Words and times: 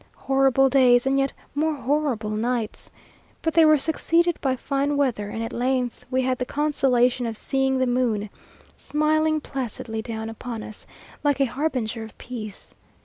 Horrible 0.15 0.67
days, 0.67 1.05
and 1.05 1.19
yet 1.19 1.31
more 1.53 1.75
horrible 1.75 2.31
nights! 2.31 2.89
But 3.43 3.53
they 3.53 3.65
were 3.65 3.77
succeeded 3.77 4.41
by 4.41 4.55
fine 4.55 4.97
weather, 4.97 5.29
and 5.29 5.43
at 5.43 5.53
length 5.53 6.07
we 6.09 6.23
had 6.23 6.39
the 6.39 6.43
consolation 6.47 7.27
of 7.27 7.37
seeing 7.37 7.77
the 7.77 7.85
moon, 7.85 8.31
smiling 8.75 9.39
placidly 9.39 10.01
down 10.01 10.27
upon 10.27 10.63
us, 10.63 10.87
like 11.23 11.39
a 11.39 11.45
harbinger 11.45 12.01
of 12.03 12.17
peace. 12.17 12.73